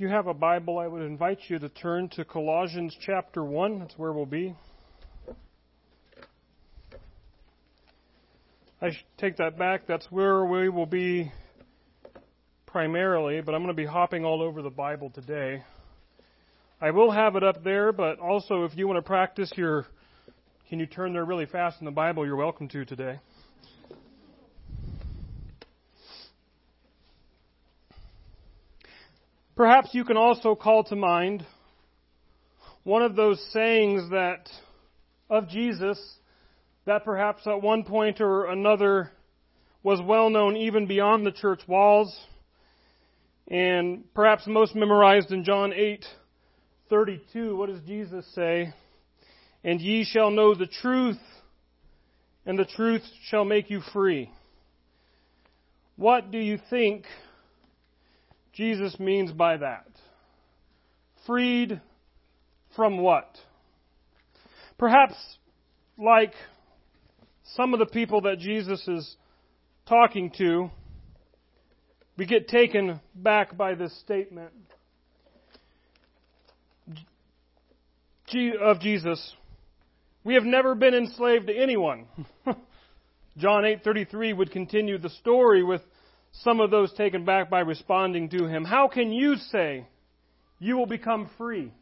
[0.00, 3.80] If you have a Bible, I would invite you to turn to Colossians chapter 1.
[3.80, 4.56] That's where we'll be.
[8.80, 9.86] I take that back.
[9.86, 11.30] That's where we will be
[12.64, 15.64] primarily, but I'm going to be hopping all over the Bible today.
[16.80, 19.84] I will have it up there, but also if you want to practice your,
[20.70, 23.18] can you turn there really fast in the Bible, you're welcome to today.
[29.60, 31.44] Perhaps you can also call to mind
[32.82, 34.48] one of those sayings that
[35.28, 36.00] of Jesus
[36.86, 39.10] that perhaps at one point or another
[39.82, 42.18] was well known even beyond the church walls
[43.48, 45.74] and perhaps most memorized in John
[46.90, 48.72] 8:32 what does Jesus say?
[49.62, 51.20] And ye shall know the truth
[52.46, 54.30] and the truth shall make you free.
[55.96, 57.04] What do you think
[58.52, 59.86] Jesus means by that?
[61.26, 61.80] Freed
[62.76, 63.36] from what?
[64.78, 65.14] Perhaps
[65.98, 66.32] like
[67.54, 69.16] some of the people that Jesus is
[69.86, 70.70] talking to,
[72.16, 74.52] we get taken back by this statement
[78.60, 79.34] of Jesus.
[80.22, 82.06] We have never been enslaved to anyone.
[83.36, 85.82] John 8:33 would continue the story with
[86.32, 88.64] some of those taken back by responding to him.
[88.64, 89.86] How can you say
[90.58, 91.72] you will become free?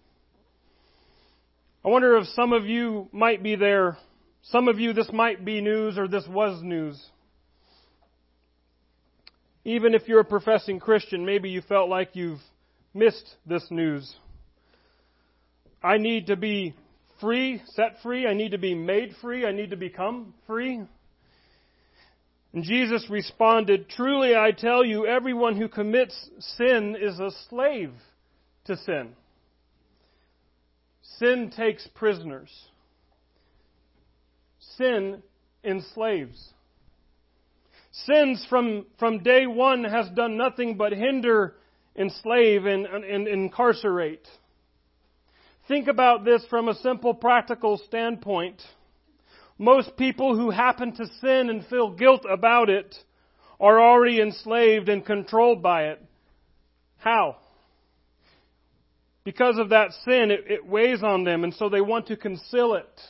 [1.85, 3.97] I wonder if some of you might be there.
[4.43, 7.01] Some of you, this might be news or this was news.
[9.65, 12.41] Even if you're a professing Christian, maybe you felt like you've
[12.95, 14.13] missed this news.
[15.83, 16.75] I need to be
[17.21, 18.27] free, set free.
[18.27, 19.47] I need to be made free.
[19.47, 20.83] I need to become free.
[22.53, 26.15] And Jesus responded, Truly I tell you, everyone who commits
[26.57, 27.93] sin is a slave
[28.65, 29.11] to sin.
[31.19, 32.51] Sin takes prisoners.
[34.77, 35.23] Sin
[35.65, 36.53] enslaves.
[37.91, 41.57] Sins from, from day one has done nothing but hinder,
[41.97, 44.27] enslave, and, and incarcerate.
[45.67, 48.63] Think about this from a simple practical standpoint.
[49.59, 52.95] Most people who happen to sin and feel guilt about it
[53.61, 56.03] are already enslaved and controlled by it.
[56.99, 57.37] How?
[59.25, 62.75] Because of that sin, it, it weighs on them, and so they want to conceal
[62.75, 63.01] it.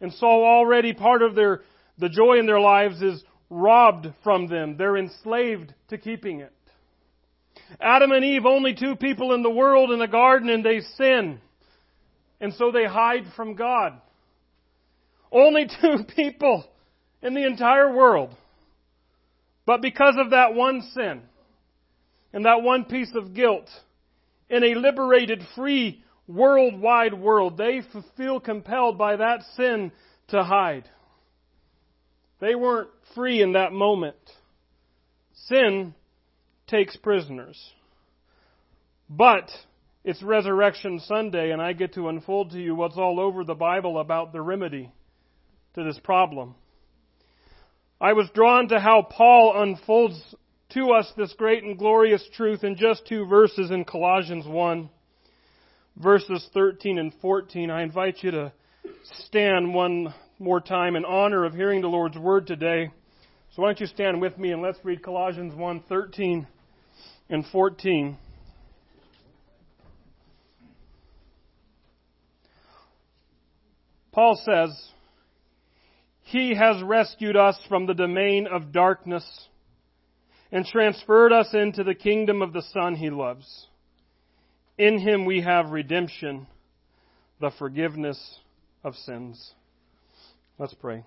[0.00, 1.60] And so already part of their,
[1.98, 4.76] the joy in their lives is robbed from them.
[4.76, 6.52] They're enslaved to keeping it.
[7.80, 11.40] Adam and Eve, only two people in the world in the garden, and they sin.
[12.40, 14.00] And so they hide from God.
[15.32, 16.64] Only two people
[17.22, 18.36] in the entire world.
[19.64, 21.22] But because of that one sin
[22.32, 23.68] and that one piece of guilt,
[24.50, 27.80] in a liberated, free, worldwide world, they
[28.16, 29.92] feel compelled by that sin
[30.28, 30.88] to hide.
[32.40, 34.16] They weren't free in that moment.
[35.46, 35.94] Sin
[36.66, 37.58] takes prisoners.
[39.08, 39.50] But
[40.04, 43.98] it's Resurrection Sunday, and I get to unfold to you what's all over the Bible
[43.98, 44.90] about the remedy
[45.74, 46.54] to this problem.
[48.00, 50.20] I was drawn to how Paul unfolds
[50.74, 54.90] to us this great and glorious truth in just two verses in Colossians 1,
[55.96, 57.70] verses 13 and 14.
[57.70, 58.52] I invite you to
[59.26, 62.90] stand one more time in honor of hearing the Lord's word today.
[63.54, 66.46] So why don't you stand with me and let's read Colossians 1, 13
[67.28, 68.16] and 14.
[74.10, 74.90] Paul says,
[76.32, 79.24] he has rescued us from the domain of darkness
[80.50, 83.66] and transferred us into the kingdom of the Son he loves.
[84.78, 86.46] In him we have redemption,
[87.38, 88.38] the forgiveness
[88.82, 89.52] of sins.
[90.58, 91.04] Let's pray.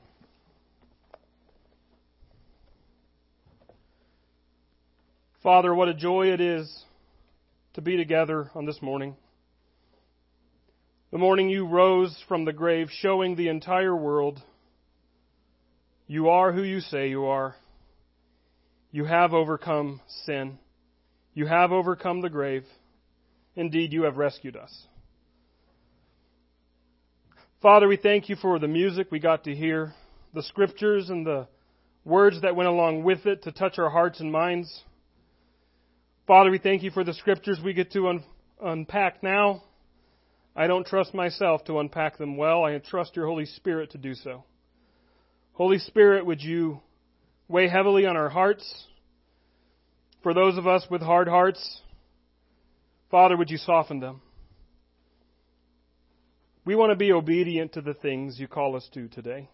[5.42, 6.84] Father, what a joy it is
[7.74, 9.16] to be together on this morning.
[11.12, 14.40] The morning you rose from the grave, showing the entire world
[16.08, 17.56] you are who you say you are.
[18.92, 20.60] You have overcome sin.
[21.34, 22.64] You have overcome the grave.
[23.56, 24.88] Indeed, you have rescued us.
[27.62, 29.94] Father, we thank you for the music we got to hear,
[30.34, 31.48] the scriptures and the
[32.04, 34.84] words that went along with it to touch our hearts and minds.
[36.28, 38.24] Father, we thank you for the scriptures we get to un-
[38.62, 39.64] unpack now.
[40.56, 42.64] I don't trust myself to unpack them well.
[42.64, 44.44] I trust your Holy Spirit to do so.
[45.56, 46.82] Holy Spirit, would you
[47.48, 48.86] weigh heavily on our hearts?
[50.22, 51.82] For those of us with hard hearts,
[53.10, 54.22] Father, would you soften them?
[56.66, 59.48] We want to be obedient to the things you call us to today.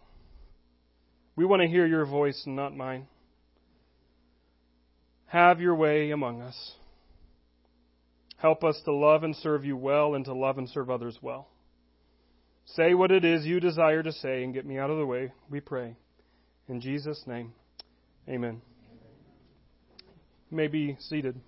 [1.36, 3.06] We want to hear your voice and not mine.
[5.28, 6.74] Have your way among us.
[8.38, 11.48] Help us to love and serve you well and to love and serve others well.
[12.66, 15.34] Say what it is you desire to say and get me out of the way,
[15.50, 15.96] we pray.
[16.68, 17.54] In Jesus' name,
[18.30, 18.62] amen.
[20.50, 21.40] You may be seated.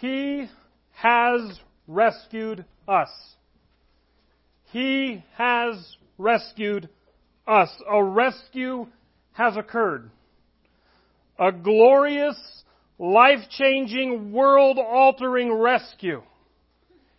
[0.00, 0.48] He
[0.92, 3.10] has rescued us.
[4.72, 6.88] He has rescued
[7.46, 7.68] us.
[7.90, 8.86] A rescue
[9.32, 10.10] has occurred.
[11.38, 12.38] A glorious,
[13.00, 16.22] life-changing, world-altering rescue.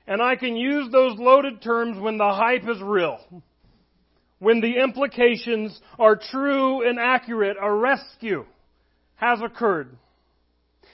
[0.07, 3.19] And I can use those loaded terms when the hype is real.
[4.37, 8.45] When the implications are true and accurate, a rescue
[9.15, 9.97] has occurred.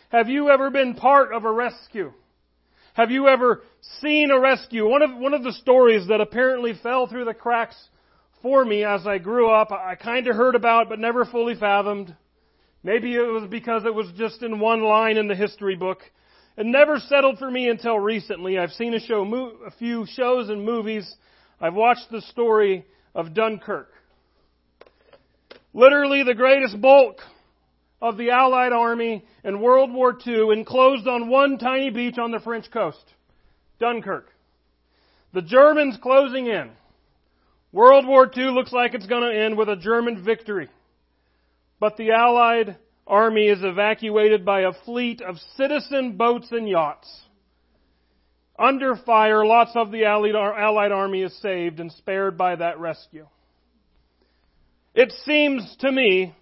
[0.10, 2.14] Have you ever been part of a rescue?
[2.94, 3.64] Have you ever
[4.02, 4.88] seen a rescue?
[4.88, 7.76] One of, one of the stories that apparently fell through the cracks
[8.42, 12.16] for me as I grew up, I kind of heard about but never fully fathomed.
[12.84, 16.00] Maybe it was because it was just in one line in the history book.
[16.58, 18.58] It never settled for me until recently.
[18.58, 19.24] I've seen a show,
[19.66, 21.16] a few shows and movies.
[21.60, 23.90] I've watched the story of Dunkirk.
[25.74, 27.18] Literally the greatest bulk
[28.02, 32.40] of the Allied army in World War II enclosed on one tiny beach on the
[32.40, 33.04] French coast,
[33.80, 34.30] Dunkirk.
[35.34, 36.72] The Germans closing in.
[37.72, 40.70] World War II looks like it's going to end with a German victory.
[41.80, 47.10] But the Allied army is evacuated by a fleet of citizen boats and yachts.
[48.60, 53.28] Under fire, lots of the Allied, army is saved and spared by that rescue.
[54.96, 56.36] It seems to me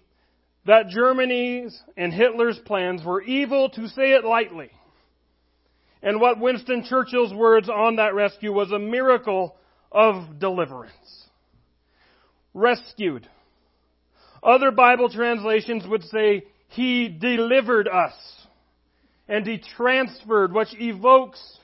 [0.64, 4.70] that Germany's and Hitler's plans were evil, to say it lightly.
[6.02, 9.56] And what Winston Churchill's words on that rescue was a miracle
[9.92, 11.26] of deliverance.
[12.54, 13.28] Rescued.
[14.46, 18.14] Other Bible translations would say, He delivered us.
[19.28, 21.58] And He transferred, which evokes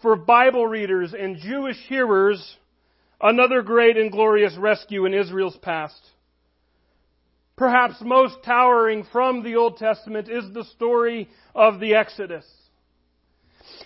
[0.00, 2.56] for Bible readers and Jewish hearers
[3.20, 6.00] another great and glorious rescue in Israel's past.
[7.56, 12.44] Perhaps most towering from the Old Testament is the story of the Exodus.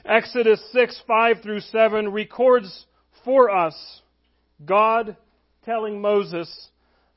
[0.04, 2.86] Exodus 6, 5 through 7 records
[3.24, 4.02] for us
[4.64, 5.16] God
[5.64, 6.68] telling Moses,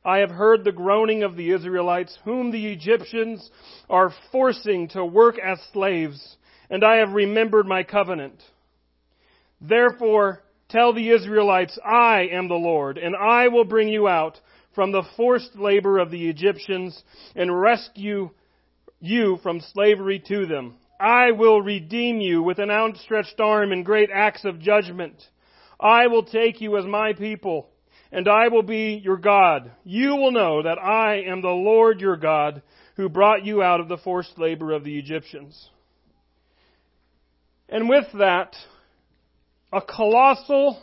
[0.09, 3.51] I have heard the groaning of the Israelites, whom the Egyptians
[3.88, 8.41] are forcing to work as slaves, and I have remembered my covenant.
[9.61, 14.39] Therefore, tell the Israelites, I am the Lord, and I will bring you out
[14.73, 17.03] from the forced labor of the Egyptians
[17.35, 18.31] and rescue
[19.00, 20.77] you from slavery to them.
[21.00, 25.21] I will redeem you with an outstretched arm and great acts of judgment.
[25.79, 27.69] I will take you as my people,
[28.11, 29.71] and I will be your God.
[29.83, 32.61] You will know that I am the Lord your God,
[32.95, 35.69] who brought you out of the forced labor of the Egyptians.
[37.69, 38.56] And with that,
[39.71, 40.81] a colossal,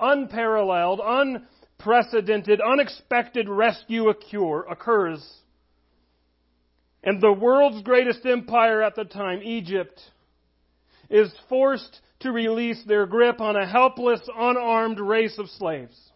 [0.00, 5.24] unparalleled, unprecedented, unexpected rescue occurs.
[7.04, 10.00] And the world's greatest empire at the time, Egypt,
[11.10, 16.07] is forced to release their grip on a helpless, unarmed race of slaves.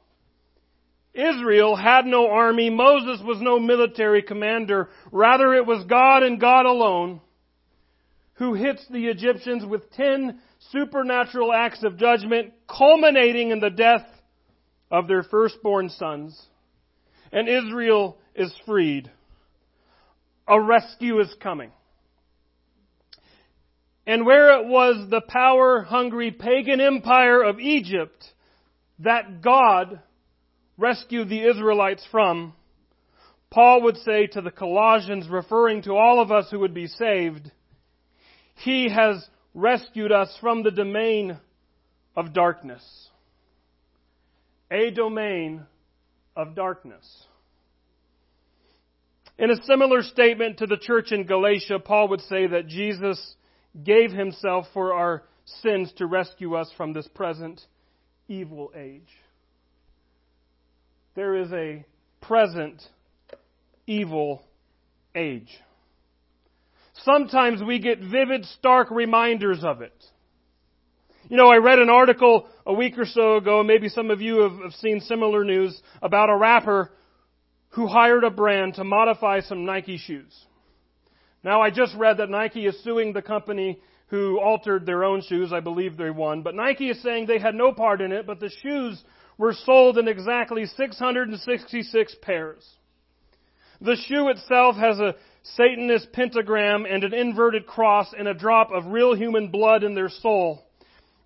[1.14, 2.70] Israel had no army.
[2.70, 4.88] Moses was no military commander.
[5.10, 7.20] Rather, it was God and God alone
[8.34, 10.40] who hits the Egyptians with ten
[10.70, 14.06] supernatural acts of judgment, culminating in the death
[14.90, 16.40] of their firstborn sons,
[17.30, 19.10] and Israel is freed.
[20.48, 21.70] A rescue is coming.
[24.06, 28.24] And where it was the power hungry pagan empire of Egypt
[28.98, 30.00] that God
[30.78, 32.54] rescued the Israelites from,
[33.50, 37.50] Paul would say to the Colossians, referring to all of us who would be saved,
[38.56, 41.38] He has rescued us from the domain
[42.16, 42.82] of darkness
[44.72, 45.66] a domain
[46.34, 47.26] of darkness.
[49.38, 53.34] In a similar statement to the church in Galatia, Paul would say that Jesus
[53.84, 55.24] gave himself for our
[55.60, 57.60] sins to rescue us from this present
[58.28, 59.08] evil age.
[61.14, 61.84] There is a
[62.20, 62.82] present
[63.86, 64.42] evil
[65.14, 65.50] age.
[67.04, 69.92] Sometimes we get vivid, stark reminders of it.
[71.28, 74.40] You know, I read an article a week or so ago, maybe some of you
[74.40, 76.90] have, have seen similar news, about a rapper
[77.70, 80.32] who hired a brand to modify some Nike shoes.
[81.44, 85.52] Now, I just read that Nike is suing the company who altered their own shoes.
[85.52, 86.42] I believe they won.
[86.42, 89.02] But Nike is saying they had no part in it, but the shoes
[89.42, 92.76] were sold in exactly 666 pairs.
[93.80, 98.86] The shoe itself has a Satanist pentagram and an inverted cross and a drop of
[98.86, 100.64] real human blood in their sole,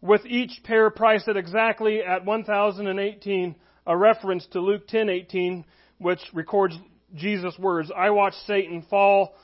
[0.01, 3.55] with each pair priced at exactly at 1018,
[3.87, 5.67] a reference to Luke 10:18,
[5.99, 6.79] which records
[7.15, 9.37] Jesus' words, "I watched Satan fall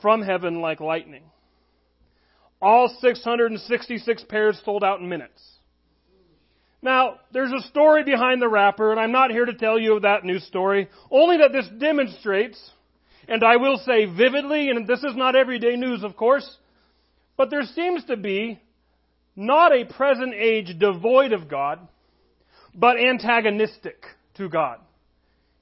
[0.00, 1.24] from heaven like lightning."
[2.62, 5.57] All 666 pairs sold out in minutes.
[6.80, 10.02] Now, there's a story behind the rapper, and I'm not here to tell you of
[10.02, 12.58] that news story, only that this demonstrates,
[13.26, 16.48] and I will say vividly, and this is not everyday news, of course,
[17.36, 18.60] but there seems to be
[19.34, 21.80] not a present age devoid of God,
[22.74, 24.04] but antagonistic
[24.36, 24.78] to God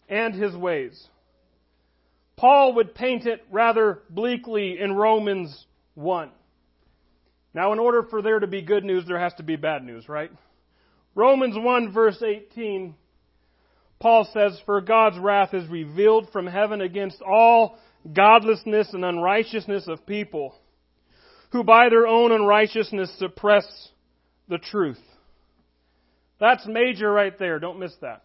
[0.08, 1.08] and His ways.
[2.36, 6.30] Paul would paint it rather bleakly in Romans 1.
[7.54, 10.08] Now, in order for there to be good news, there has to be bad news,
[10.08, 10.30] right?
[11.16, 12.94] Romans 1 verse 18,
[13.98, 17.78] Paul says, For God's wrath is revealed from heaven against all
[18.12, 20.54] godlessness and unrighteousness of people,
[21.52, 23.64] who by their own unrighteousness suppress
[24.48, 25.00] the truth.
[26.38, 27.58] That's major right there.
[27.58, 28.22] Don't miss that.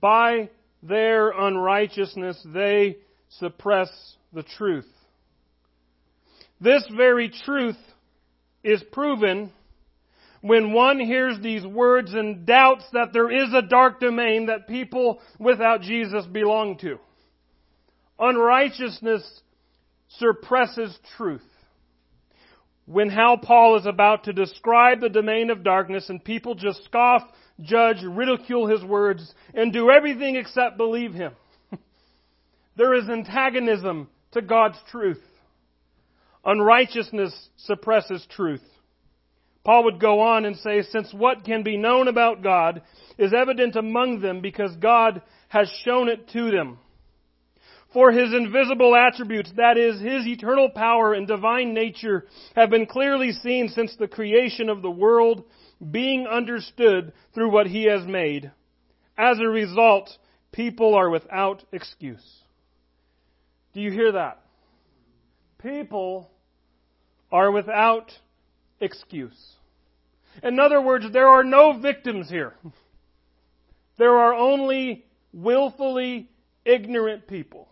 [0.00, 0.48] By
[0.82, 2.96] their unrighteousness, they
[3.28, 3.90] suppress
[4.32, 4.88] the truth.
[6.62, 7.76] This very truth
[8.64, 9.52] is proven
[10.42, 15.20] when one hears these words and doubts that there is a dark domain that people
[15.38, 16.98] without Jesus belong to.
[18.18, 19.40] Unrighteousness
[20.08, 21.42] suppresses truth.
[22.86, 27.22] When how Paul is about to describe the domain of darkness and people just scoff,
[27.60, 31.34] judge, ridicule his words, and do everything except believe him.
[32.76, 35.22] there is antagonism to God's truth.
[36.44, 38.62] Unrighteousness suppresses truth.
[39.64, 42.82] Paul would go on and say, since what can be known about God
[43.16, 46.78] is evident among them because God has shown it to them.
[47.92, 52.26] For his invisible attributes, that is, his eternal power and divine nature,
[52.56, 55.44] have been clearly seen since the creation of the world,
[55.90, 58.50] being understood through what he has made.
[59.18, 60.10] As a result,
[60.52, 62.24] people are without excuse.
[63.74, 64.40] Do you hear that?
[65.58, 66.30] People
[67.30, 68.10] are without
[68.82, 69.38] excuse.
[70.42, 72.54] In other words, there are no victims here.
[73.98, 76.28] There are only willfully
[76.64, 77.68] ignorant people.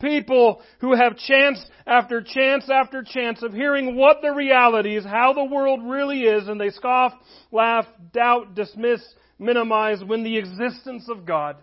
[0.00, 5.32] People who have chance after chance after chance of hearing what the reality is, how
[5.32, 7.14] the world really is, and they scoff,
[7.50, 9.00] laugh, doubt, dismiss,
[9.38, 11.56] minimize when the existence of God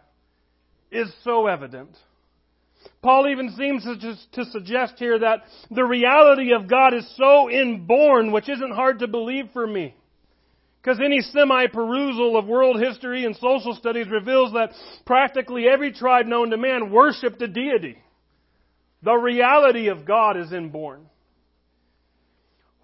[0.91, 1.95] is so evident.
[3.03, 8.47] Paul even seems to, suggest here that the reality of God is so inborn, which
[8.47, 9.93] isn't hard to believe for me.
[10.81, 14.71] Because any semi-perusal of world history and social studies reveals that
[15.05, 17.97] practically every tribe known to man worshipped a deity.
[19.01, 21.07] The reality of God is inborn.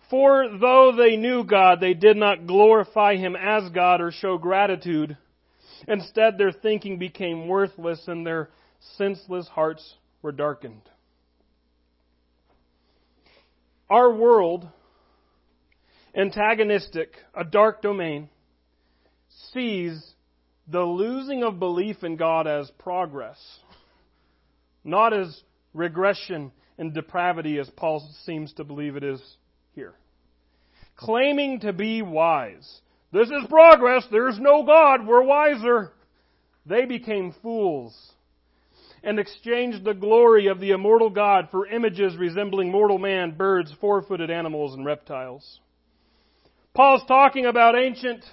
[0.10, 5.18] For though they knew God, they did not glorify Him as God or show gratitude.
[5.88, 8.50] Instead, their thinking became worthless and their
[8.98, 10.82] senseless hearts were darkened.
[13.90, 14.68] Our world,
[16.16, 18.30] antagonistic, a dark domain,
[19.52, 20.14] sees
[20.68, 23.40] the losing of belief in God as progress,
[24.84, 25.42] not as
[25.74, 29.22] regression and depravity as Paul seems to believe it is
[29.74, 29.94] here.
[30.96, 32.82] Claiming to be wise.
[33.12, 34.06] This is progress.
[34.12, 35.08] There's no God.
[35.08, 35.92] We're wiser.
[36.66, 37.96] They became fools
[39.03, 44.01] and exchanged the glory of the immortal God for images resembling mortal man, birds, four
[44.01, 45.60] footed animals, and reptiles.
[46.74, 48.24] Paul's talking about ancient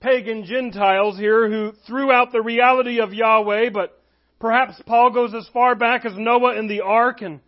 [0.00, 4.00] pagan Gentiles here who threw out the reality of Yahweh, but
[4.38, 7.40] perhaps Paul goes as far back as Noah in the ark and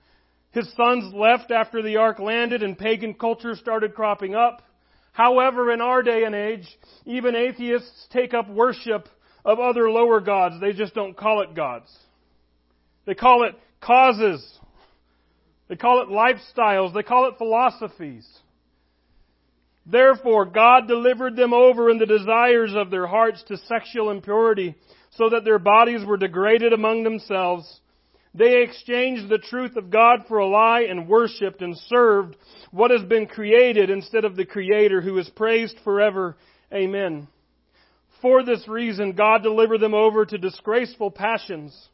[0.50, 4.62] his sons left after the ark landed and pagan culture started cropping up.
[5.12, 6.66] However, in our day and age,
[7.04, 9.08] even atheists take up worship
[9.44, 10.60] of other lower gods.
[10.60, 11.90] They just don't call it gods.
[13.08, 14.46] They call it causes.
[15.66, 16.92] They call it lifestyles.
[16.92, 18.28] They call it philosophies.
[19.86, 24.74] Therefore, God delivered them over in the desires of their hearts to sexual impurity,
[25.12, 27.80] so that their bodies were degraded among themselves.
[28.34, 32.36] They exchanged the truth of God for a lie and worshipped and served
[32.72, 36.36] what has been created instead of the Creator who is praised forever.
[36.70, 37.26] Amen.
[38.20, 41.88] For this reason, God delivered them over to disgraceful passions.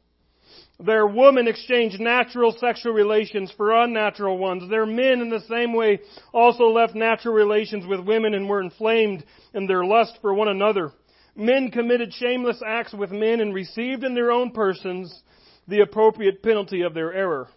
[0.80, 4.68] Their women exchanged natural sexual relations for unnatural ones.
[4.68, 6.00] Their men, in the same way,
[6.32, 10.90] also left natural relations with women and were inflamed in their lust for one another.
[11.36, 15.22] Men committed shameless acts with men and received in their own persons
[15.68, 17.48] the appropriate penalty of their error.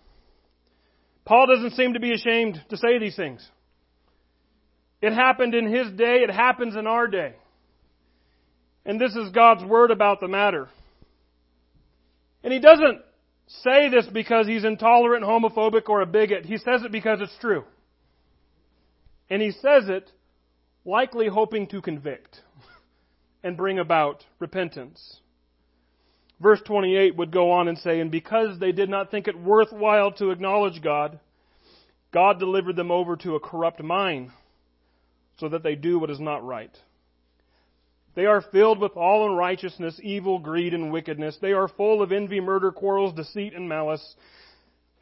[1.26, 3.46] Paul doesn't seem to be ashamed to say these things.
[5.02, 7.36] It happened in his day, it happens in our day.
[8.86, 10.70] And this is God's word about the matter.
[12.44, 13.02] And he doesn't
[13.48, 16.46] say this because he's intolerant, homophobic, or a bigot.
[16.46, 17.64] He says it because it's true.
[19.30, 20.12] And he says it
[20.86, 22.42] likely hoping to convict
[23.44, 25.22] and bring about repentance.
[26.40, 30.12] Verse 28 would go on and say, And because they did not think it worthwhile
[30.14, 31.20] to acknowledge God,
[32.14, 34.30] God delivered them over to a corrupt mind
[35.40, 36.76] so that they do what is not right.
[38.18, 41.38] They are filled with all unrighteousness, evil, greed, and wickedness.
[41.40, 44.16] They are full of envy, murder, quarrels, deceit, and malice.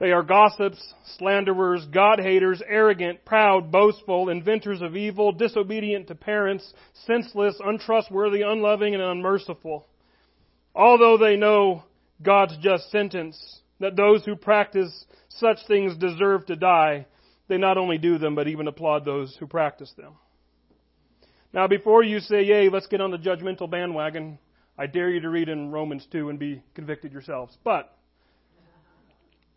[0.01, 6.73] They are gossips, slanderers, God haters, arrogant, proud, boastful, inventors of evil, disobedient to parents,
[7.05, 9.87] senseless, untrustworthy, unloving, and unmerciful.
[10.75, 11.83] Although they know
[12.21, 17.05] God's just sentence, that those who practice such things deserve to die,
[17.47, 20.15] they not only do them, but even applaud those who practice them.
[21.55, 24.37] Now, before you say, yay, let's get on the judgmental bandwagon,
[24.77, 27.57] I dare you to read in Romans 2 and be convicted yourselves.
[27.63, 27.97] But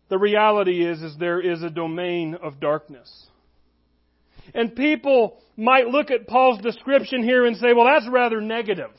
[0.07, 3.27] the reality is, is there is a domain of darkness.
[4.53, 8.91] And people might look at Paul's description here and say, well, that's rather negative.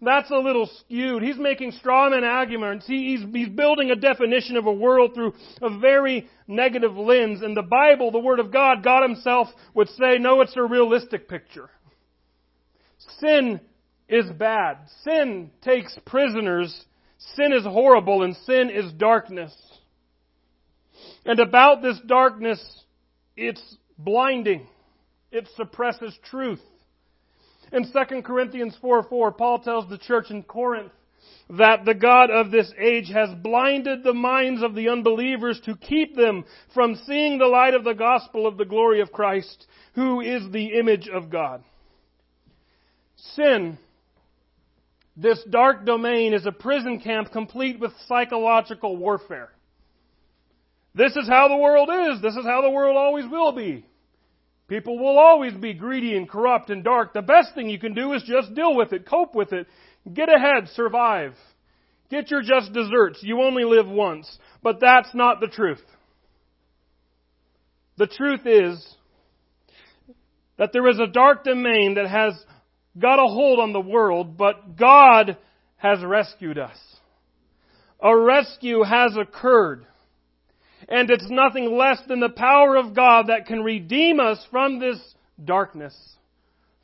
[0.00, 1.22] That's a little skewed.
[1.22, 2.86] He's making strawman arguments.
[2.86, 7.42] He, he's, he's building a definition of a world through a very negative lens.
[7.42, 11.28] And the Bible, the Word of God, God Himself would say, no, it's a realistic
[11.28, 11.70] picture.
[13.20, 13.60] Sin
[14.08, 14.78] is bad.
[15.02, 16.84] Sin takes prisoners.
[17.36, 19.54] Sin is horrible and sin is darkness.
[21.24, 22.60] And about this darkness,
[23.36, 23.62] it's
[23.98, 24.66] blinding.
[25.30, 26.60] It suppresses truth.
[27.74, 30.92] In 2 Corinthians 4 4, Paul tells the church in Corinth
[31.50, 36.14] that the God of this age has blinded the minds of the unbelievers to keep
[36.14, 40.48] them from seeing the light of the gospel of the glory of Christ, who is
[40.52, 41.64] the image of God.
[43.34, 43.76] Sin,
[45.16, 49.50] this dark domain, is a prison camp complete with psychological warfare.
[50.94, 52.22] This is how the world is.
[52.22, 53.84] This is how the world always will be.
[54.68, 57.12] People will always be greedy and corrupt and dark.
[57.12, 59.66] The best thing you can do is just deal with it, cope with it,
[60.12, 61.34] get ahead, survive.
[62.10, 63.18] Get your just desserts.
[63.22, 64.38] You only live once.
[64.62, 65.82] But that's not the truth.
[67.96, 68.94] The truth is
[70.58, 72.34] that there is a dark domain that has
[72.98, 75.36] got a hold on the world, but God
[75.76, 76.76] has rescued us.
[78.00, 79.86] A rescue has occurred.
[80.88, 84.98] And it's nothing less than the power of God that can redeem us from this
[85.42, 85.94] darkness,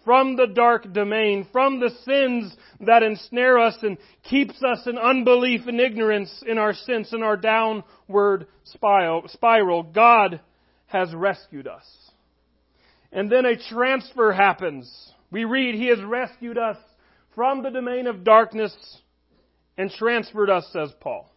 [0.05, 5.63] from the dark domain, from the sins that ensnare us and keeps us in unbelief
[5.67, 9.83] and ignorance in our sense in our downward spiral.
[9.83, 10.41] God
[10.87, 11.85] has rescued us.
[13.13, 15.13] And then a transfer happens.
[15.31, 16.77] We read, He has rescued us
[17.35, 18.75] from the domain of darkness
[19.77, 21.31] and transferred us, says Paul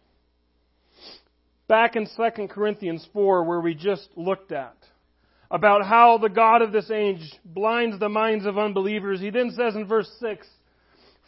[1.68, 4.76] back in 2 Corinthians 4 where we just looked at
[5.50, 9.20] about how the God of this age blinds the minds of unbelievers.
[9.20, 10.46] He then says in verse 6,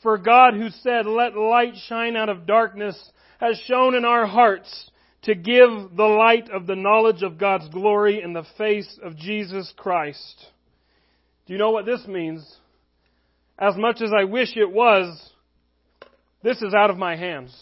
[0.03, 2.97] For God who said, Let light shine out of darkness,
[3.39, 4.91] has shone in our hearts
[5.23, 9.73] to give the light of the knowledge of God's glory in the face of Jesus
[9.77, 10.47] Christ.
[11.47, 12.45] Do you know what this means?
[13.59, 15.33] As much as I wish it was,
[16.43, 17.57] this is out of my hands.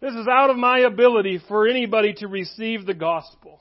[0.00, 3.60] This is out of my ability for anybody to receive the gospel.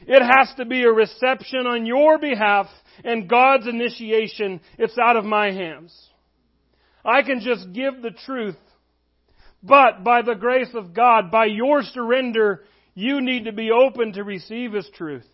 [0.00, 2.66] It has to be a reception on your behalf
[3.04, 4.60] and God's initiation.
[4.78, 5.96] It's out of my hands.
[7.04, 8.58] I can just give the truth,
[9.62, 14.24] but by the grace of God, by your surrender, you need to be open to
[14.24, 15.26] receive His truth.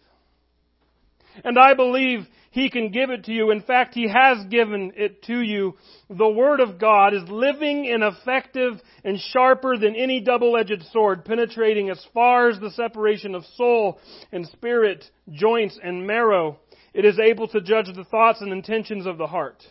[1.43, 3.51] And I believe He can give it to you.
[3.51, 5.75] In fact, He has given it to you.
[6.09, 11.91] The Word of God is living and effective and sharper than any double-edged sword, penetrating
[11.91, 13.99] as far as the separation of soul
[14.31, 16.59] and spirit, joints and marrow.
[16.93, 19.63] It is able to judge the thoughts and intentions of the heart.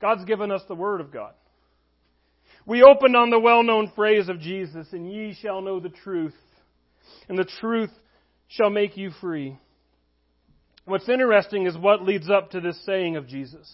[0.00, 1.32] God's given us the Word of God.
[2.64, 6.36] We opened on the well-known phrase of Jesus, and ye shall know the truth,
[7.28, 7.90] and the truth
[8.46, 9.58] shall make you free.
[10.88, 13.70] What's interesting is what leads up to this saying of Jesus.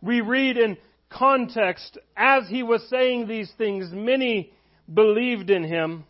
[0.00, 0.78] We read in
[1.10, 4.50] context, as he was saying these things, many
[4.92, 6.04] believed in him.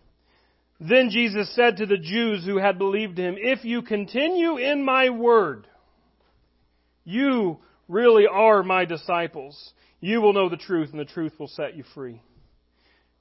[0.78, 5.10] Then Jesus said to the Jews who had believed him, If you continue in my
[5.10, 5.66] word,
[7.04, 9.72] you really are my disciples.
[10.00, 12.22] You will know the truth, and the truth will set you free.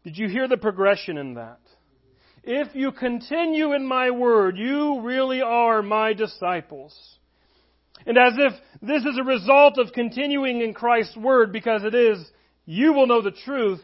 [0.03, 1.59] Did you hear the progression in that?
[2.43, 6.93] If you continue in my word, you really are my disciples.
[8.05, 12.19] And as if this is a result of continuing in Christ's word, because it is,
[12.65, 13.81] you will know the truth,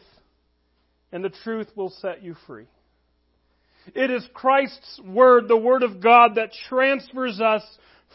[1.11, 2.67] and the truth will set you free.
[3.95, 7.63] It is Christ's Word, the Word of God, that transfers us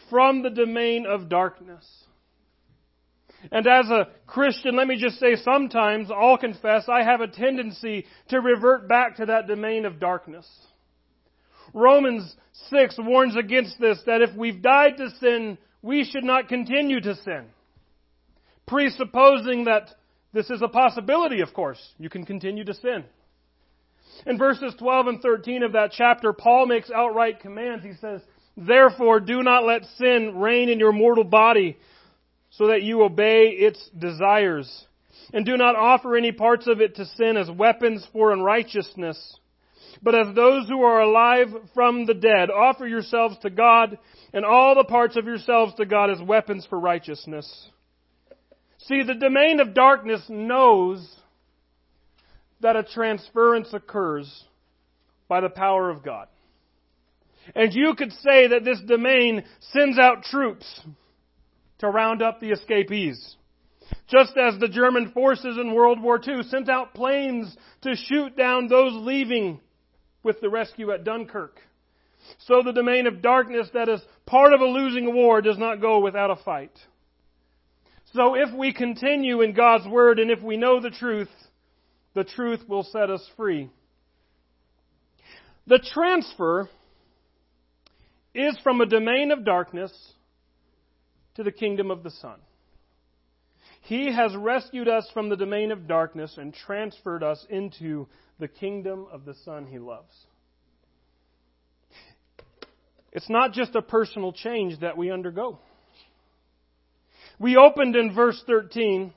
[0.09, 1.85] from the domain of darkness.
[3.51, 8.05] And as a Christian, let me just say sometimes, I'll confess, I have a tendency
[8.29, 10.47] to revert back to that domain of darkness.
[11.73, 12.35] Romans
[12.69, 17.15] 6 warns against this, that if we've died to sin, we should not continue to
[17.15, 17.45] sin.
[18.67, 19.89] Presupposing that
[20.33, 21.79] this is a possibility, of course.
[21.97, 23.05] You can continue to sin.
[24.25, 27.83] In verses 12 and 13 of that chapter, Paul makes outright commands.
[27.83, 28.21] He says,
[28.57, 31.77] Therefore, do not let sin reign in your mortal body,
[32.57, 34.85] so that you obey its desires.
[35.33, 39.39] And do not offer any parts of it to sin as weapons for unrighteousness.
[40.01, 43.97] But as those who are alive from the dead, offer yourselves to God,
[44.33, 47.69] and all the parts of yourselves to God as weapons for righteousness.
[48.79, 51.09] See, the domain of darkness knows
[52.61, 54.43] that a transference occurs
[55.27, 56.27] by the power of God.
[57.55, 60.81] And you could say that this domain sends out troops
[61.79, 63.35] to round up the escapees.
[64.07, 68.67] Just as the German forces in World War II sent out planes to shoot down
[68.67, 69.59] those leaving
[70.23, 71.59] with the rescue at Dunkirk.
[72.39, 75.99] So the domain of darkness that is part of a losing war does not go
[75.99, 76.71] without a fight.
[78.13, 81.29] So if we continue in God's Word and if we know the truth,
[82.13, 83.69] the truth will set us free.
[85.67, 86.69] The transfer
[88.33, 89.91] is from a domain of darkness
[91.35, 92.39] to the kingdom of the Son.
[93.81, 98.07] He has rescued us from the domain of darkness and transferred us into
[98.39, 100.13] the kingdom of the Son he loves.
[103.11, 105.59] It's not just a personal change that we undergo.
[107.39, 109.13] We opened in verse 13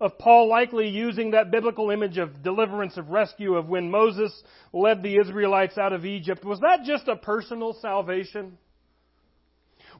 [0.00, 4.32] of Paul likely using that biblical image of deliverance, of rescue, of when Moses
[4.72, 6.44] led the Israelites out of Egypt.
[6.44, 8.58] Was that just a personal salvation?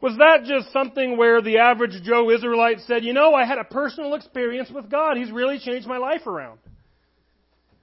[0.00, 3.64] Was that just something where the average Joe Israelite said, you know, I had a
[3.64, 5.16] personal experience with God.
[5.16, 6.58] He's really changed my life around.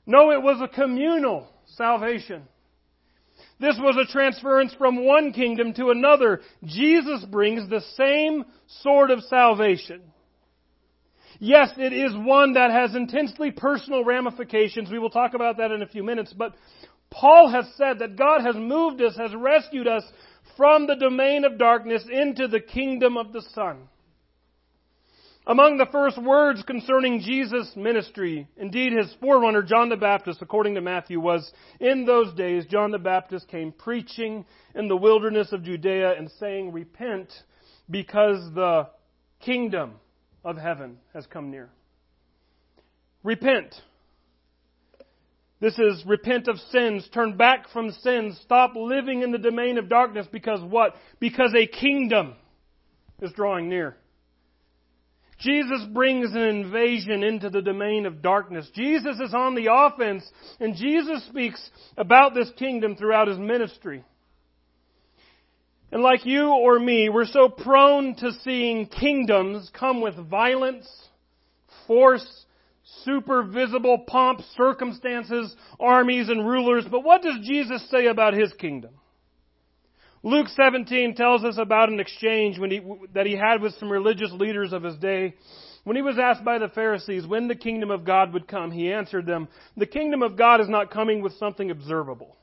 [0.05, 2.43] No, it was a communal salvation.
[3.59, 6.41] This was a transference from one kingdom to another.
[6.65, 8.43] Jesus brings the same
[8.81, 10.01] sort of salvation.
[11.39, 14.91] Yes, it is one that has intensely personal ramifications.
[14.91, 16.33] We will talk about that in a few minutes.
[16.33, 16.55] But
[17.09, 20.03] Paul has said that God has moved us, has rescued us
[20.57, 23.87] from the domain of darkness into the kingdom of the Son.
[25.45, 30.81] Among the first words concerning Jesus' ministry, indeed his forerunner, John the Baptist, according to
[30.81, 36.13] Matthew, was, In those days John the Baptist came preaching in the wilderness of Judea
[36.17, 37.33] and saying, Repent,
[37.89, 38.87] because the
[39.41, 39.95] kingdom
[40.45, 41.69] of heaven has come near.
[43.21, 43.75] Repent.
[45.63, 49.87] This is repent of sins, turn back from sins, stop living in the domain of
[49.87, 50.93] darkness because what?
[51.21, 52.33] Because a kingdom
[53.21, 53.95] is drawing near.
[55.39, 58.69] Jesus brings an invasion into the domain of darkness.
[58.75, 64.03] Jesus is on the offense, and Jesus speaks about this kingdom throughout his ministry.
[65.93, 70.89] And like you or me, we're so prone to seeing kingdoms come with violence,
[71.87, 72.42] force,
[73.03, 76.85] super visible pomp, circumstances, armies, and rulers.
[76.89, 78.91] But what does Jesus say about his kingdom?
[80.23, 82.81] Luke 17 tells us about an exchange he,
[83.13, 85.33] that he had with some religious leaders of his day.
[85.83, 88.91] When he was asked by the Pharisees when the kingdom of God would come, he
[88.91, 92.37] answered them, The kingdom of God is not coming with something observable.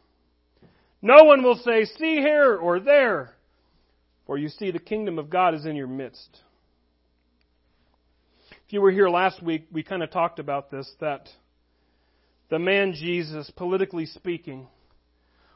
[1.00, 3.34] No one will say, See here or there.
[4.26, 6.38] For you see, the kingdom of God is in your midst.
[8.70, 11.28] If you were here last week, we kind of talked about this that
[12.50, 14.68] the man Jesus, politically speaking,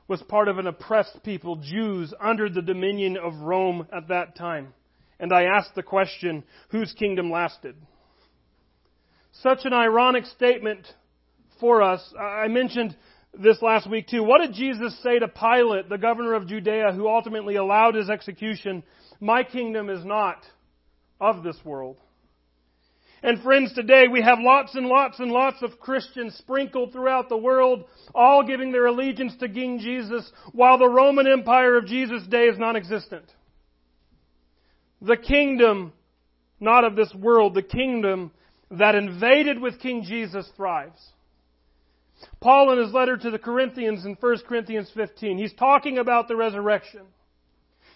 [0.08, 4.74] was part of an oppressed people, Jews, under the dominion of Rome at that time.
[5.20, 7.76] And I asked the question, whose kingdom lasted?
[9.42, 10.84] Such an ironic statement
[11.60, 12.02] for us.
[12.20, 12.96] I mentioned
[13.32, 14.24] this last week too.
[14.24, 18.82] What did Jesus say to Pilate, the governor of Judea, who ultimately allowed his execution?
[19.20, 20.38] My kingdom is not
[21.20, 21.98] of this world.
[23.24, 27.38] And friends, today we have lots and lots and lots of Christians sprinkled throughout the
[27.38, 27.84] world,
[28.14, 32.58] all giving their allegiance to King Jesus, while the Roman Empire of Jesus' day is
[32.58, 33.24] non-existent.
[35.00, 35.94] The kingdom,
[36.60, 38.30] not of this world, the kingdom
[38.70, 41.00] that invaded with King Jesus thrives.
[42.42, 46.36] Paul in his letter to the Corinthians in 1 Corinthians 15, he's talking about the
[46.36, 47.06] resurrection.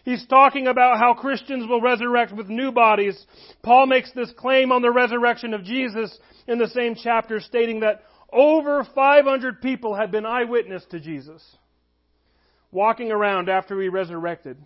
[0.08, 3.26] He's talking about how Christians will resurrect with new bodies.
[3.62, 8.04] Paul makes this claim on the resurrection of Jesus in the same chapter, stating that
[8.32, 11.42] over 500 people had been eyewitness to Jesus
[12.70, 14.56] walking around after he resurrected.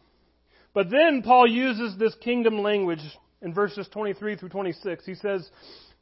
[0.75, 3.03] But then Paul uses this kingdom language
[3.41, 5.05] in verses 23 through 26.
[5.05, 5.51] He says,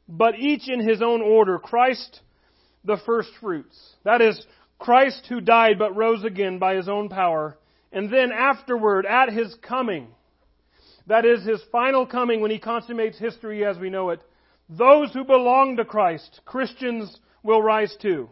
[0.07, 2.21] But each in his own order, Christ
[2.85, 3.95] the first fruits.
[4.03, 4.45] That is,
[4.77, 7.57] Christ who died but rose again by his own power
[7.91, 10.07] and then afterward, at his coming,
[11.07, 14.21] that is his final coming when he consummates history as we know it,
[14.69, 18.29] those who belong to Christ, Christians, will rise too.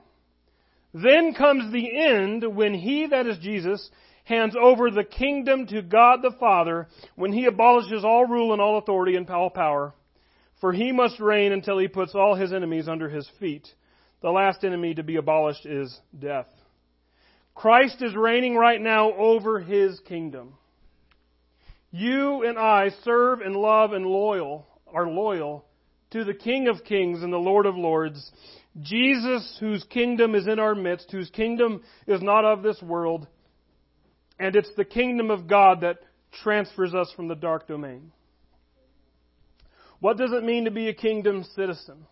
[0.94, 3.90] Then comes the end when he, that is Jesus,
[4.24, 8.78] hands over the kingdom to God the Father, when he abolishes all rule and all
[8.78, 9.94] authority and all power.
[10.62, 13.68] For he must reign until he puts all his enemies under his feet.
[14.22, 16.48] The last enemy to be abolished is death.
[17.60, 20.54] Christ is reigning right now over his kingdom.
[21.92, 25.66] You and I serve and love and loyal, are loyal
[26.12, 28.32] to the King of Kings and the Lord of Lords,
[28.82, 33.28] Jesus, whose kingdom is in our midst, whose kingdom is not of this world,
[34.40, 36.00] and it's the kingdom of God that
[36.42, 38.14] transfers us from the dark domain.
[40.00, 42.06] What does it mean to be a kingdom citizen?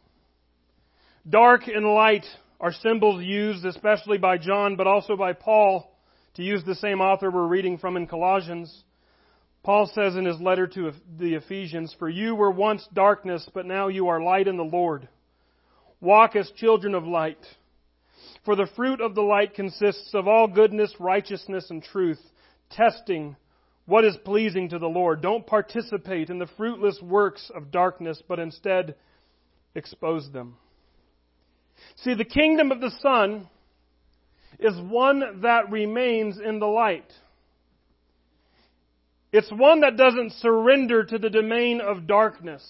[1.30, 2.26] Dark and light
[2.60, 5.94] are symbols used especially by John, but also by Paul,
[6.36, 8.84] to use the same author we're reading from in Colossians.
[9.64, 13.90] Paul says in his letter to the Ephesians, For you were once darkness, but now
[13.90, 15.08] you are light in the Lord.
[16.00, 17.44] Walk as children of light.
[18.46, 22.22] For the fruit of the light consists of all goodness, righteousness, and truth,
[22.70, 23.36] testing
[23.86, 25.22] what is pleasing to the Lord.
[25.22, 28.96] Don't participate in the fruitless works of darkness, but instead
[29.76, 30.58] expose them.
[31.98, 33.48] See, the kingdom of the Son
[34.60, 37.12] is one that remains in the light.
[39.32, 42.64] It's one that doesn't surrender to the domain of darkness.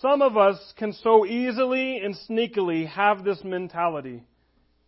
[0.00, 4.24] Some of us can so easily and sneakily have this mentality.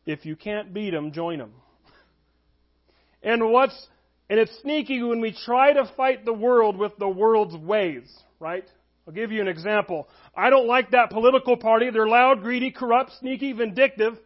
[0.04, 1.52] If you can't beat them, join them.
[3.22, 3.88] And what's,
[4.30, 8.04] and it's sneaky when we try to fight the world with the world's ways,
[8.38, 8.64] right?
[9.06, 10.08] I'll give you an example.
[10.36, 11.90] I don't like that political party.
[11.90, 14.18] They're loud, greedy, corrupt, sneaky, vindictive.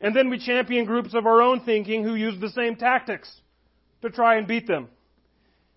[0.00, 3.30] And then we champion groups of our own thinking who use the same tactics
[4.02, 4.88] to try and beat them.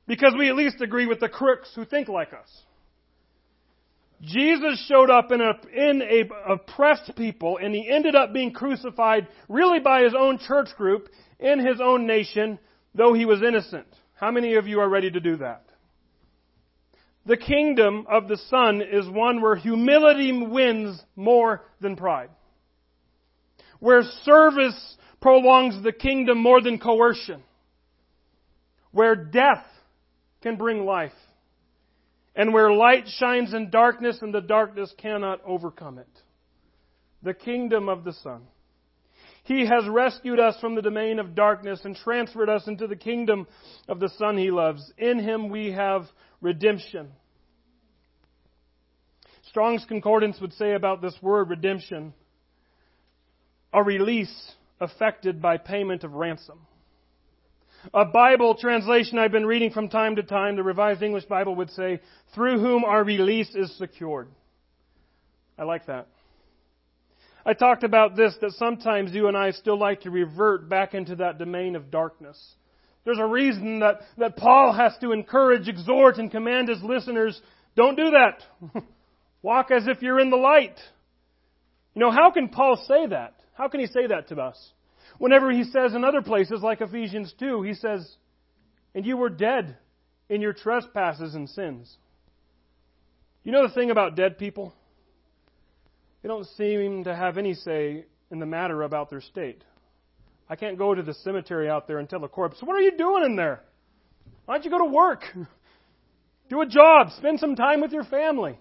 [0.06, 2.50] Because we at least agree with the crooks who think like us.
[4.22, 9.28] Jesus showed up in a, in a oppressed people and he ended up being crucified
[9.48, 12.58] really by his own church group in his own nation,
[12.96, 13.88] though he was innocent.
[14.16, 15.67] How many of you are ready to do that?
[17.28, 22.30] The kingdom of the Son is one where humility wins more than pride.
[23.80, 27.44] Where service prolongs the kingdom more than coercion.
[28.92, 29.66] Where death
[30.42, 31.12] can bring life.
[32.34, 36.08] And where light shines in darkness and the darkness cannot overcome it.
[37.24, 38.44] The kingdom of the Son.
[39.44, 43.48] He has rescued us from the domain of darkness and transferred us into the kingdom
[43.90, 44.94] of the Son he loves.
[44.98, 46.06] In him we have
[46.42, 47.10] redemption.
[49.50, 52.14] Strong's Concordance would say about this word redemption
[53.74, 56.60] a release affected by payment of ransom.
[57.94, 61.70] A Bible translation I've been reading from time to time, the Revised English Bible would
[61.72, 62.00] say,
[62.34, 64.30] through whom our release is secured.
[65.58, 66.08] I like that.
[67.46, 71.16] I talked about this that sometimes you and I still like to revert back into
[71.18, 72.38] that domain of darkness.
[73.08, 77.40] There's a reason that, that Paul has to encourage, exhort, and command his listeners
[77.74, 78.84] don't do that.
[79.42, 80.78] Walk as if you're in the light.
[81.96, 83.36] You know, how can Paul say that?
[83.54, 84.74] How can he say that to us?
[85.20, 88.14] Whenever he says in other places, like Ephesians 2, he says,
[88.94, 89.78] And you were dead
[90.28, 91.96] in your trespasses and sins.
[93.46, 94.74] You know the thing about dead people?
[96.24, 99.64] They don't seem to have any say in the matter about their state.
[100.50, 102.98] I can't go to the cemetery out there and tell the corpse, What are you
[102.98, 103.62] doing in there?
[104.46, 105.24] Why don't you go to work?
[106.50, 107.12] Do a job.
[107.18, 108.58] Spend some time with your family.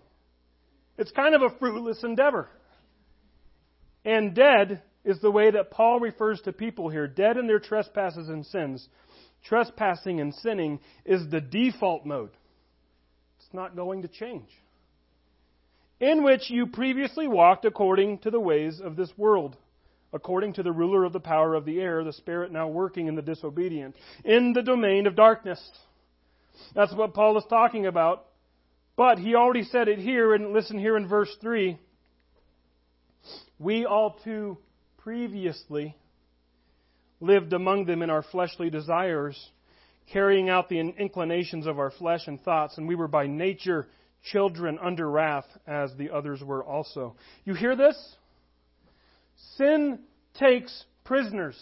[0.99, 2.49] It's kind of a fruitless endeavor.
[4.05, 8.29] And dead is the way that Paul refers to people here dead in their trespasses
[8.29, 8.89] and sins.
[9.45, 12.31] Trespassing and sinning is the default mode.
[13.39, 14.49] It's not going to change.
[16.01, 19.57] in which you previously walked according to the ways of this world,
[20.17, 23.15] according to the ruler of the power of the air, the spirit now working in
[23.15, 25.61] the disobedient, in the domain of darkness.
[26.75, 28.25] That's what Paul is talking about.
[28.97, 31.79] But he already said it here, and listen here in verse 3.
[33.59, 34.59] We all too
[34.97, 35.95] previously
[37.21, 39.39] lived among them in our fleshly desires,
[40.13, 43.87] carrying out the inclinations of our flesh and thoughts, and we were by nature
[44.33, 47.17] children under wrath as the others were also.
[47.45, 47.97] You hear this?
[49.57, 50.01] Sin
[50.35, 51.57] takes prisoners.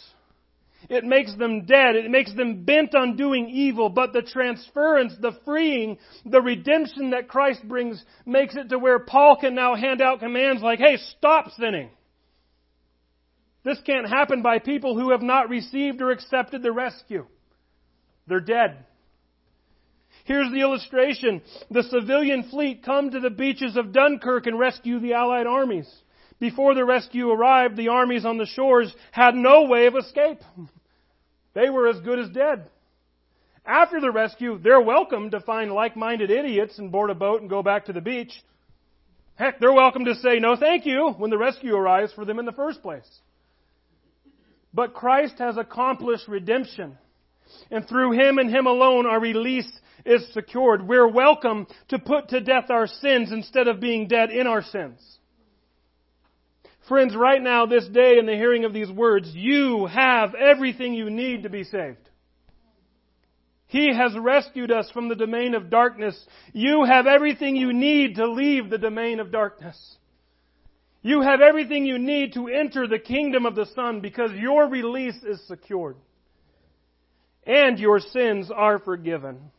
[0.89, 1.97] It makes them dead.
[1.97, 3.89] It makes them bent on doing evil.
[3.89, 9.39] But the transference, the freeing, the redemption that Christ brings makes it to where Paul
[9.41, 11.91] can now hand out commands like, hey, stop sinning.
[13.65, 17.27] This can't happen by people who have not received or accepted the rescue.
[18.27, 18.85] They're dead.
[20.25, 21.41] Here's the illustration.
[21.71, 25.91] The civilian fleet come to the beaches of Dunkirk and rescue the Allied armies.
[26.41, 30.41] Before the rescue arrived, the armies on the shores had no way of escape.
[31.55, 32.69] They were as good as dead.
[33.65, 37.63] After the rescue, they're welcome to find like-minded idiots and board a boat and go
[37.63, 38.33] back to the beach.
[39.37, 42.45] Heck, they're welcome to say no thank you when the rescue arrives for them in
[42.45, 43.09] the first place.
[44.75, 46.99] But Christ has accomplished redemption.
[47.71, 49.71] And through Him and Him alone our release
[50.05, 50.87] is secured.
[50.87, 55.01] We're welcome to put to death our sins instead of being dead in our sins.
[56.89, 61.09] Friends, right now, this day, in the hearing of these words, you have everything you
[61.09, 62.11] need to be saved.
[63.67, 66.17] He has rescued us from the domain of darkness.
[66.53, 69.97] You have everything you need to leave the domain of darkness.
[71.03, 75.23] You have everything you need to enter the kingdom of the Son because your release
[75.25, 75.97] is secured.
[77.47, 79.51] And your sins are forgiven.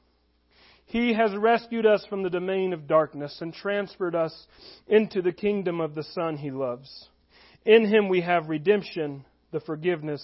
[0.86, 4.48] He has rescued us from the domain of darkness and transferred us
[4.88, 7.10] into the kingdom of the Son he loves.
[7.66, 10.24] In him we have redemption, the forgiveness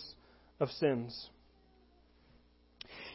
[0.59, 1.29] of sins.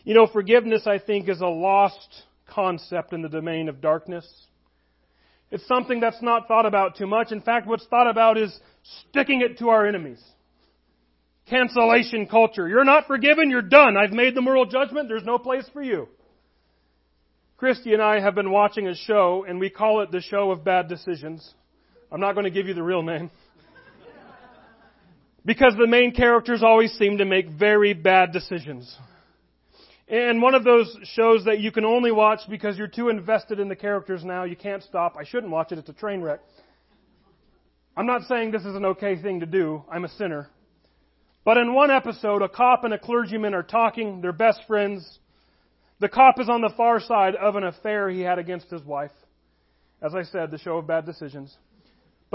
[0.05, 2.09] You know, forgiveness, I think, is a lost
[2.49, 4.27] concept in the domain of darkness.
[5.51, 7.31] It's something that's not thought about too much.
[7.31, 8.57] In fact, what's thought about is
[9.09, 10.23] sticking it to our enemies.
[11.49, 12.69] Cancellation culture.
[12.69, 13.97] You're not forgiven, you're done.
[13.97, 16.09] I've made the moral judgment, there's no place for you.
[17.57, 20.65] Christy and I have been watching a show, and we call it the show of
[20.65, 21.55] bad decisions.
[22.11, 23.31] I'm not going to give you the real name.
[25.47, 28.95] Because the main characters always seem to make very bad decisions.
[30.09, 33.69] And one of those shows that you can only watch because you're too invested in
[33.69, 35.17] the characters now, you can't stop.
[35.17, 36.41] I shouldn't watch it, it's a train wreck.
[37.97, 39.85] I'm not saying this is an okay thing to do.
[39.91, 40.49] I'm a sinner.
[41.45, 45.19] But in one episode, a cop and a clergyman are talking, they're best friends.
[46.01, 49.13] The cop is on the far side of an affair he had against his wife.
[50.03, 51.57] As I said, the show of bad decisions.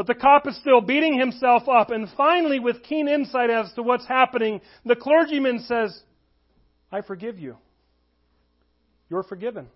[0.02, 3.84] But the cop is still beating himself up, and finally, with keen insight as to
[3.84, 5.96] what's happening, the clergyman says,
[6.92, 7.58] I forgive you.
[9.12, 9.68] You're forgiven.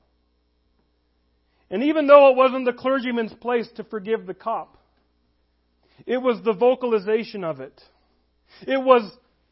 [1.69, 4.79] And even though it wasn't the clergyman's place to forgive the cop,
[6.07, 7.79] it was the vocalization of it.
[8.67, 9.07] It was,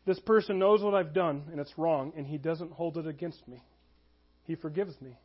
[0.08, 3.48] this person knows what I've done and it's wrong, and he doesn't hold it against
[3.48, 3.62] me.
[4.46, 5.20] He forgives me.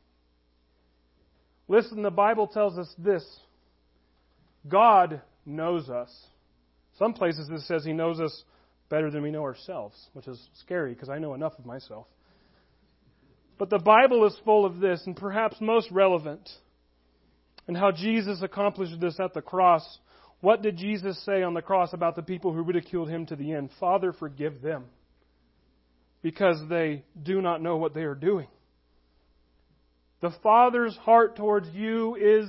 [1.68, 3.24] Listen, the Bible tells us this
[4.68, 6.10] God knows us.
[6.98, 8.44] Some places it says He knows us
[8.88, 12.06] better than we know ourselves, which is scary because I know enough of myself.
[13.58, 16.48] But the Bible is full of this, and perhaps most relevant,
[17.66, 19.82] and how Jesus accomplished this at the cross.
[20.40, 23.52] What did Jesus say on the cross about the people who ridiculed him to the
[23.52, 23.70] end?
[23.80, 24.84] Father, forgive them,
[26.22, 28.46] because they do not know what they are doing.
[30.20, 32.48] The Father's heart towards you is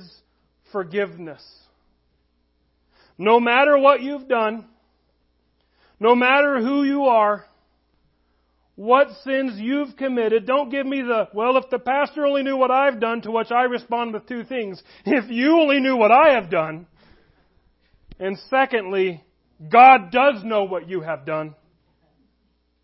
[0.72, 1.42] forgiveness.
[3.20, 4.64] No matter what you've done,
[6.00, 7.44] no matter who you are,
[8.76, 12.70] what sins you've committed, don't give me the, well, if the pastor only knew what
[12.70, 14.82] I've done, to which I respond with two things.
[15.04, 16.86] If you only knew what I have done,
[18.18, 19.22] and secondly,
[19.70, 21.54] God does know what you have done.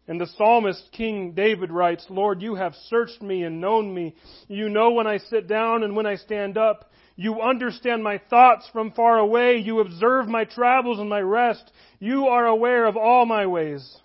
[0.07, 4.15] And the psalmist, King David writes, Lord, you have searched me and known me.
[4.49, 6.91] You know when I sit down and when I stand up.
[7.17, 9.57] You understand my thoughts from far away.
[9.57, 11.73] You observe my travels and my rest.
[11.99, 14.01] You are aware of all my ways.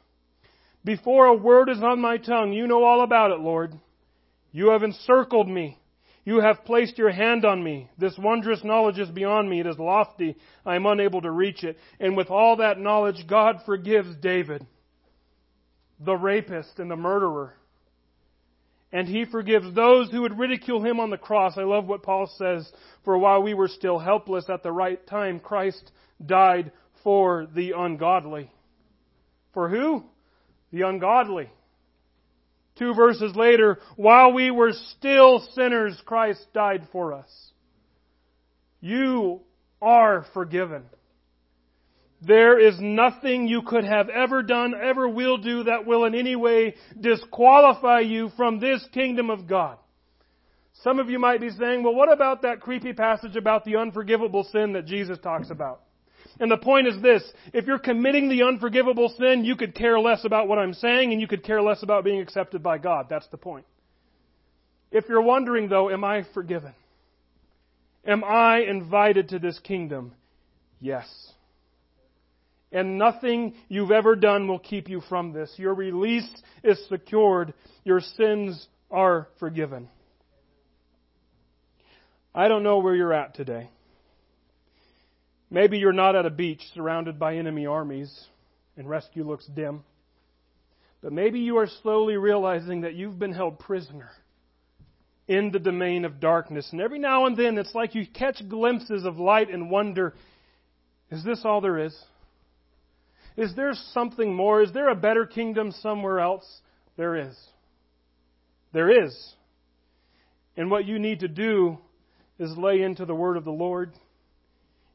[0.85, 3.73] Before a word is on my tongue, you know all about it, Lord.
[4.53, 5.77] You have encircled me.
[6.23, 7.89] You have placed your hand on me.
[7.97, 9.59] This wondrous knowledge is beyond me.
[9.59, 10.37] It is lofty.
[10.65, 11.77] I am unable to reach it.
[11.99, 14.65] And with all that knowledge, God forgives David,
[15.99, 17.55] the rapist and the murderer.
[18.93, 21.57] And he forgives those who would ridicule him on the cross.
[21.57, 22.69] I love what Paul says.
[23.05, 25.91] For while we were still helpless at the right time, Christ
[26.25, 26.71] died
[27.03, 28.51] for the ungodly.
[29.53, 30.03] For who?
[30.71, 31.49] The ungodly.
[32.77, 37.29] Two verses later, while we were still sinners, Christ died for us.
[38.79, 39.41] You
[39.81, 40.83] are forgiven.
[42.21, 46.35] There is nothing you could have ever done, ever will do that will in any
[46.35, 49.77] way disqualify you from this kingdom of God.
[50.83, 54.43] Some of you might be saying, well, what about that creepy passage about the unforgivable
[54.43, 55.81] sin that Jesus talks about?
[56.39, 60.23] And the point is this, if you're committing the unforgivable sin, you could care less
[60.23, 63.07] about what I'm saying and you could care less about being accepted by God.
[63.09, 63.65] That's the point.
[64.91, 66.73] If you're wondering though, am I forgiven?
[68.05, 70.13] Am I invited to this kingdom?
[70.79, 71.07] Yes
[72.71, 75.53] and nothing you've ever done will keep you from this.
[75.57, 76.29] Your release
[76.63, 77.53] is secured.
[77.83, 79.89] Your sins are forgiven.
[82.33, 83.69] I don't know where you're at today.
[85.49, 88.25] Maybe you're not at a beach surrounded by enemy armies
[88.77, 89.83] and rescue looks dim.
[91.01, 94.11] But maybe you are slowly realizing that you've been held prisoner
[95.27, 96.69] in the domain of darkness.
[96.71, 100.13] And every now and then it's like you catch glimpses of light and wonder.
[101.09, 101.97] Is this all there is?
[103.37, 104.61] Is there something more?
[104.61, 106.45] Is there a better kingdom somewhere else?
[106.97, 107.37] There is.
[108.73, 109.35] There is.
[110.57, 111.77] And what you need to do
[112.39, 113.93] is lay into the word of the Lord.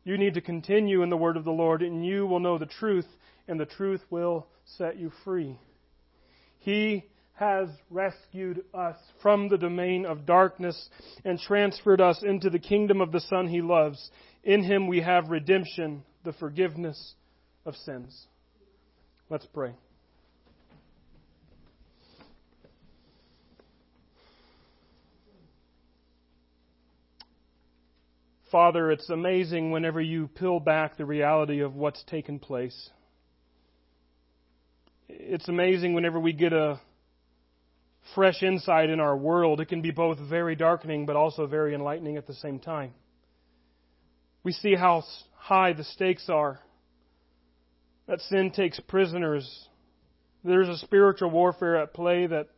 [0.05, 2.66] You need to continue in the word of the Lord, and you will know the
[2.66, 3.07] truth,
[3.49, 5.59] and the truth will set you free.
[6.59, 10.89] He has rescued us from the domain of darkness
[11.24, 14.11] and transferred us into the kingdom of the Son he loves.
[14.43, 17.14] In him we have redemption, the forgiveness
[17.67, 18.27] of sins.
[19.29, 19.75] Let's pray.
[28.53, 32.91] Father, it's amazing whenever you peel back the reality of what's taken place.
[35.09, 36.81] It's amazing whenever we get a
[38.14, 39.61] fresh insight in our world.
[39.61, 42.93] It can be both very darkening but also very enlightening at the same time.
[44.45, 45.03] We see how
[45.35, 46.61] high the stakes are
[48.07, 49.68] that sin takes prisoners.
[50.44, 52.48] There's a spiritual warfare at play that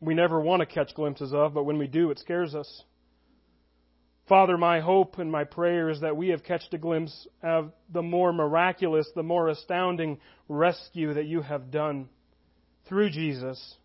[0.00, 2.84] we never want to catch glimpses of, but when we do, it scares us.
[4.28, 8.02] Father, my hope and my prayer is that we have catched a glimpse of the
[8.02, 10.18] more miraculous, the more astounding
[10.48, 12.08] rescue that you have done
[12.88, 13.76] through Jesus,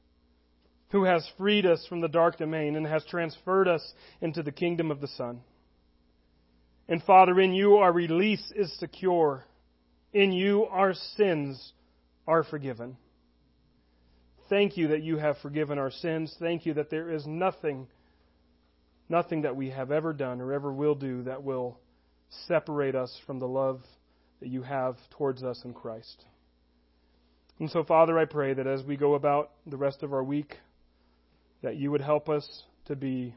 [0.89, 4.91] who has freed us from the dark domain and has transferred us into the kingdom
[4.91, 5.39] of the Son.
[6.89, 9.45] And Father, in you our release is secure.
[10.13, 11.73] In you our sins
[12.27, 12.97] are forgiven.
[14.47, 16.35] Thank you that you have forgiven our sins.
[16.39, 17.87] Thank you that there is nothing,
[19.09, 21.79] nothing that we have ever done or ever will do that will
[22.47, 23.81] separate us from the love
[24.39, 26.25] that you have towards us in Christ.
[27.59, 30.57] And so, Father, I pray that as we go about the rest of our week,
[31.63, 33.33] that you would help us to be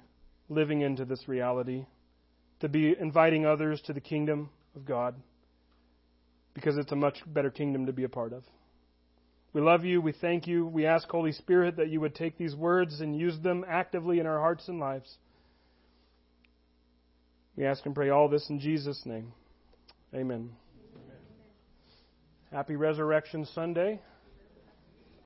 [0.49, 1.87] living into this reality,
[2.61, 5.15] to be inviting others to the kingdom of God
[6.57, 8.43] because it's a much better kingdom to be a part of.
[9.53, 10.01] We love you.
[10.01, 10.67] We thank you.
[10.67, 14.27] We ask, Holy Spirit, that you would take these words and use them actively in
[14.27, 15.19] our hearts and lives.
[17.57, 19.33] We ask and pray all this in Jesus' name.
[20.15, 20.51] Amen.
[20.95, 21.17] Amen.
[22.51, 24.01] Happy Resurrection Sunday.